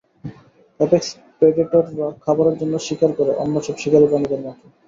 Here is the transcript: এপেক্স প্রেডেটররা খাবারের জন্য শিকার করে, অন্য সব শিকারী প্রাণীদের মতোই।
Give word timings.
এপেক্স 0.79 1.07
প্রেডেটররা 1.37 2.07
খাবারের 2.23 2.55
জন্য 2.61 2.73
শিকার 2.87 3.11
করে, 3.19 3.31
অন্য 3.43 3.55
সব 3.65 3.75
শিকারী 3.81 4.05
প্রাণীদের 4.09 4.41
মতোই। 4.45 4.69